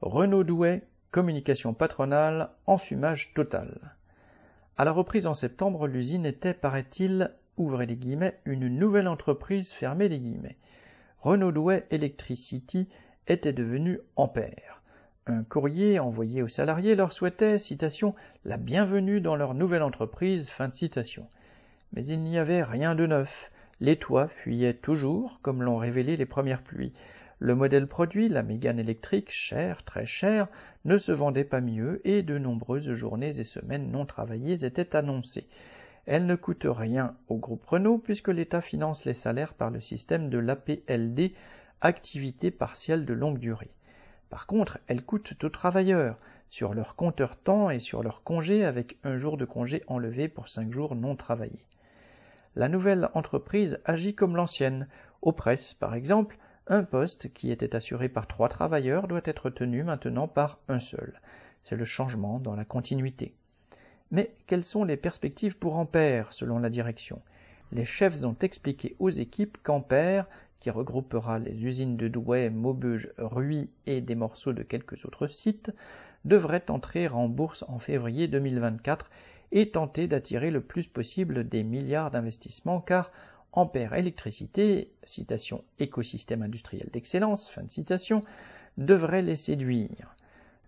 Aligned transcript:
Renault 0.00 0.44
Douai, 0.44 0.82
communication 1.10 1.74
patronale, 1.74 2.50
enfumage 2.66 3.34
total. 3.34 3.96
À 4.76 4.84
la 4.84 4.92
reprise 4.92 5.26
en 5.26 5.34
septembre, 5.34 5.88
l'usine 5.88 6.24
était, 6.24 6.54
paraît-il, 6.54 7.32
ouvrez 7.56 7.84
les 7.86 7.96
guillemets, 7.96 8.38
une 8.44 8.68
nouvelle 8.68 9.08
entreprise, 9.08 9.72
fermée 9.72 10.08
les 10.08 10.20
guillemets. 10.20 10.56
Renault 11.20 11.50
Douai 11.50 11.84
Electricity 11.90 12.86
était 13.26 13.52
devenu 13.52 13.98
Ampère. 14.14 14.82
Un 15.26 15.42
courrier 15.42 15.98
envoyé 15.98 16.42
aux 16.42 16.48
salariés 16.48 16.94
leur 16.94 17.10
souhaitait, 17.10 17.58
citation, 17.58 18.14
la 18.44 18.56
bienvenue 18.56 19.20
dans 19.20 19.34
leur 19.34 19.54
nouvelle 19.54 19.82
entreprise, 19.82 20.48
fin 20.48 20.68
de 20.68 20.74
citation. 20.74 21.26
Mais 21.92 22.06
il 22.06 22.22
n'y 22.22 22.38
avait 22.38 22.62
rien 22.62 22.94
de 22.94 23.04
neuf. 23.04 23.50
Les 23.80 23.96
toits 23.96 24.28
fuyaient 24.28 24.74
toujours, 24.74 25.40
comme 25.42 25.64
l'ont 25.64 25.76
révélé 25.76 26.16
les 26.16 26.24
premières 26.24 26.62
pluies. 26.62 26.92
Le 27.40 27.54
modèle 27.54 27.86
produit, 27.86 28.28
la 28.28 28.42
Mégane 28.42 28.80
électrique, 28.80 29.30
cher, 29.30 29.84
très 29.84 30.06
cher, 30.06 30.48
ne 30.84 30.98
se 30.98 31.12
vendait 31.12 31.44
pas 31.44 31.60
mieux 31.60 32.00
et 32.04 32.22
de 32.22 32.36
nombreuses 32.36 32.92
journées 32.94 33.38
et 33.38 33.44
semaines 33.44 33.90
non 33.90 34.06
travaillées 34.06 34.64
étaient 34.64 34.96
annoncées. 34.96 35.46
Elle 36.06 36.26
ne 36.26 36.34
coûte 36.34 36.66
rien 36.68 37.14
au 37.28 37.36
groupe 37.36 37.64
Renault 37.66 37.98
puisque 37.98 38.28
l'État 38.28 38.60
finance 38.60 39.04
les 39.04 39.14
salaires 39.14 39.54
par 39.54 39.70
le 39.70 39.80
système 39.80 40.30
de 40.30 40.38
l'APLD, 40.38 41.32
activité 41.80 42.50
partielle 42.50 43.04
de 43.04 43.14
longue 43.14 43.38
durée. 43.38 43.70
Par 44.30 44.46
contre, 44.46 44.78
elles 44.88 45.04
coûtent 45.04 45.44
aux 45.44 45.48
travailleurs, 45.48 46.18
sur 46.50 46.74
leur 46.74 46.96
compteur 46.96 47.36
temps 47.36 47.70
et 47.70 47.78
sur 47.78 48.02
leur 48.02 48.22
congé 48.22 48.64
avec 48.64 48.96
un 49.04 49.16
jour 49.16 49.36
de 49.36 49.44
congé 49.44 49.82
enlevé 49.86 50.28
pour 50.28 50.48
cinq 50.48 50.72
jours 50.72 50.94
non 50.94 51.14
travaillés. 51.14 51.66
La 52.56 52.68
nouvelle 52.68 53.10
entreprise 53.14 53.78
agit 53.84 54.14
comme 54.14 54.34
l'ancienne. 54.34 54.88
Aux 55.20 55.32
presses, 55.32 55.74
par 55.74 55.94
exemple, 55.94 56.38
un 56.68 56.82
poste 56.82 57.32
qui 57.32 57.50
était 57.50 57.74
assuré 57.74 58.08
par 58.08 58.26
trois 58.26 58.48
travailleurs 58.48 59.08
doit 59.08 59.22
être 59.24 59.50
tenu 59.50 59.82
maintenant 59.82 60.28
par 60.28 60.58
un 60.68 60.78
seul. 60.78 61.20
C'est 61.62 61.76
le 61.76 61.84
changement 61.84 62.38
dans 62.38 62.54
la 62.54 62.64
continuité. 62.64 63.34
Mais 64.10 64.30
quelles 64.46 64.64
sont 64.64 64.84
les 64.84 64.96
perspectives 64.96 65.58
pour 65.58 65.76
Ampère, 65.76 66.32
selon 66.32 66.58
la 66.58 66.70
direction? 66.70 67.20
Les 67.72 67.84
chefs 67.84 68.24
ont 68.24 68.36
expliqué 68.40 68.96
aux 68.98 69.10
équipes 69.10 69.58
qu'Ampère, 69.62 70.26
qui 70.60 70.70
regroupera 70.70 71.38
les 71.38 71.64
usines 71.64 71.96
de 71.96 72.08
Douai, 72.08 72.50
Maubeuge, 72.50 73.10
Ruy 73.18 73.68
et 73.86 74.00
des 74.00 74.14
morceaux 74.14 74.52
de 74.52 74.62
quelques 74.62 75.04
autres 75.04 75.26
sites, 75.26 75.70
devrait 76.24 76.70
entrer 76.70 77.08
en 77.08 77.28
bourse 77.28 77.64
en 77.68 77.78
février 77.78 78.28
2024 78.28 79.10
et 79.52 79.70
tenter 79.70 80.06
d'attirer 80.06 80.50
le 80.50 80.60
plus 80.60 80.88
possible 80.88 81.48
des 81.48 81.62
milliards 81.62 82.10
d'investissements 82.10 82.80
car 82.80 83.10
Ampère 83.58 83.94
Électricité, 83.94 84.92
citation 85.02 85.64
écosystème 85.80 86.42
industriel 86.42 86.90
d'excellence, 86.92 87.50
fin 87.50 87.64
de 87.64 87.70
citation, 87.72 88.20
devrait 88.76 89.20
les 89.20 89.34
séduire. 89.34 90.14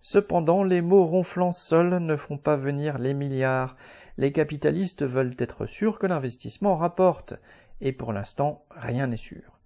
Cependant, 0.00 0.64
les 0.64 0.80
mots 0.80 1.06
ronflants 1.06 1.52
seuls 1.52 2.00
ne 2.00 2.16
font 2.16 2.38
pas 2.38 2.56
venir 2.56 2.98
les 2.98 3.14
milliards. 3.14 3.76
Les 4.18 4.32
capitalistes 4.32 5.04
veulent 5.04 5.36
être 5.38 5.66
sûrs 5.66 6.00
que 6.00 6.08
l'investissement 6.08 6.76
rapporte, 6.76 7.34
et 7.80 7.92
pour 7.92 8.12
l'instant, 8.12 8.64
rien 8.72 9.06
n'est 9.06 9.16
sûr. 9.16 9.60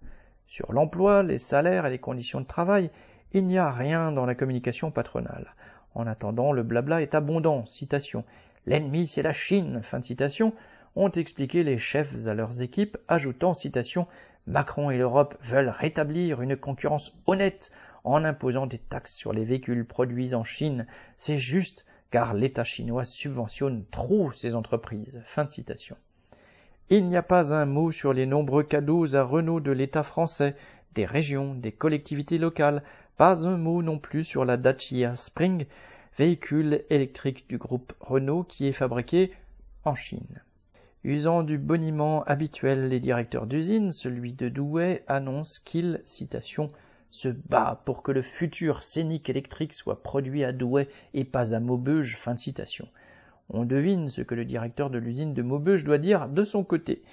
Sur 0.45 0.71
l'emploi, 0.71 1.23
les 1.23 1.39
salaires 1.39 1.87
et 1.87 1.89
les 1.89 1.97
conditions 1.97 2.41
de 2.41 2.45
travail, 2.45 2.91
il 3.33 3.47
n'y 3.47 3.57
a 3.57 3.71
rien 3.71 4.11
dans 4.11 4.27
la 4.27 4.35
communication 4.35 4.91
patronale. 4.91 5.55
En 5.95 6.05
attendant, 6.05 6.51
le 6.51 6.61
blabla 6.61 7.01
est 7.01 7.15
abondant. 7.15 7.65
Citation. 7.65 8.23
L'ennemi, 8.67 9.07
c'est 9.07 9.23
la 9.23 9.33
Chine. 9.33 9.81
Fin 9.81 10.01
de 10.01 10.05
citation 10.05 10.53
ont 10.97 11.11
expliqué 11.11 11.63
les 11.63 11.77
chefs 11.77 12.27
à 12.27 12.33
leurs 12.33 12.61
équipes, 12.63 12.97
ajoutant, 13.07 13.53
citation, 13.53 14.07
Macron 14.47 14.89
et 14.89 14.97
l'Europe 14.97 15.37
veulent 15.43 15.69
rétablir 15.69 16.41
une 16.41 16.57
concurrence 16.57 17.15
honnête 17.27 17.71
en 18.03 18.23
imposant 18.23 18.65
des 18.65 18.79
taxes 18.79 19.13
sur 19.13 19.31
les 19.31 19.45
véhicules 19.45 19.85
produits 19.85 20.33
en 20.33 20.43
Chine. 20.43 20.87
C'est 21.17 21.37
juste 21.37 21.85
car 22.09 22.33
l'État 22.33 22.63
chinois 22.63 23.05
subventionne 23.05 23.85
trop 23.91 24.31
ces 24.31 24.55
entreprises. 24.55 25.21
Fin 25.25 25.45
de 25.45 25.49
citation. 25.49 25.97
Il 26.89 27.07
n'y 27.07 27.17
a 27.17 27.21
pas 27.21 27.53
un 27.53 27.65
mot 27.65 27.91
sur 27.91 28.13
les 28.13 28.25
nombreux 28.25 28.63
cadeaux 28.63 29.13
à 29.15 29.23
Renault 29.23 29.59
de 29.59 29.71
l'État 29.71 30.03
français, 30.03 30.55
des 30.95 31.05
régions, 31.05 31.53
des 31.53 31.73
collectivités 31.73 32.37
locales, 32.37 32.81
pas 33.17 33.45
un 33.45 33.57
mot 33.57 33.83
non 33.83 33.99
plus 33.99 34.23
sur 34.23 34.45
la 34.45 34.57
Dacia 34.57 35.13
Spring, 35.13 35.65
véhicule 36.17 36.85
électrique 36.89 37.47
du 37.49 37.57
groupe 37.57 37.93
Renault 37.99 38.43
qui 38.43 38.65
est 38.67 38.71
fabriqué 38.71 39.31
en 39.83 39.93
Chine. 39.93 40.41
Usant 41.03 41.43
du 41.43 41.57
boniment 41.57 42.23
habituel, 42.23 42.89
les 42.89 42.99
directeurs 42.99 43.47
d'usine, 43.47 43.91
celui 43.91 44.33
de 44.33 44.49
Douai, 44.49 45.03
annonce 45.07 45.59
qu'il, 45.59 46.01
citation, 46.05 46.69
se 47.11 47.29
bat 47.29 47.81
pour 47.85 48.03
que 48.03 48.11
le 48.11 48.21
futur 48.21 48.83
scénic 48.83 49.29
électrique 49.29 49.73
soit 49.73 50.03
produit 50.03 50.43
à 50.43 50.51
Douai 50.51 50.89
et 51.13 51.23
pas 51.23 51.53
à 51.53 51.59
Maubeuge, 51.59 52.17
fin 52.17 52.33
de 52.33 52.39
citation. 52.39 52.87
On 53.49 53.63
devine 53.63 54.09
ce 54.09 54.21
que 54.21 54.35
le 54.35 54.43
directeur 54.43 54.89
de 54.89 54.97
l'usine 54.97 55.33
de 55.33 55.41
Maubeuge 55.41 55.85
doit 55.85 55.99
dire 55.99 56.27
de 56.27 56.43
son 56.43 56.63
côté. 56.63 57.03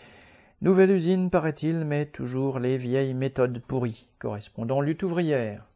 Nouvelle 0.63 0.91
usine, 0.91 1.31
paraît-il, 1.31 1.85
mais 1.85 2.07
toujours 2.07 2.59
les 2.59 2.79
vieilles 2.79 3.15
méthodes 3.15 3.61
pourries. 3.61 4.09
Correspondant 4.19 4.81
lutte 4.81 5.03
ouvrière. 5.03 5.67